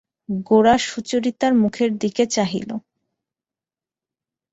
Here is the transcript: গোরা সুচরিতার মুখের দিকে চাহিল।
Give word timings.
গোরা 0.47 0.75
সুচরিতার 0.87 1.53
মুখের 1.53 1.91
দিকে 1.97 2.23
চাহিল। 2.25 2.69